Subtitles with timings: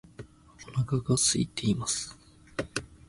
[0.67, 2.17] お腹が空いています